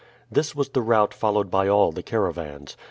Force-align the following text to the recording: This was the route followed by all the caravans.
This 0.31 0.55
was 0.55 0.69
the 0.69 0.81
route 0.81 1.13
followed 1.13 1.51
by 1.51 1.67
all 1.67 1.91
the 1.91 2.01
caravans. 2.01 2.75